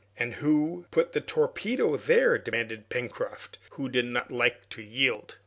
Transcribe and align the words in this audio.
"And 0.17 0.33
who 0.33 0.87
put 0.89 1.13
the 1.13 1.21
torpedo 1.21 1.95
there?" 1.95 2.39
demanded 2.39 2.89
Pencroft, 2.89 3.59
who 3.73 3.87
did 3.87 4.05
not 4.05 4.31
like 4.31 4.67
to 4.69 4.81
yield. 4.81 5.35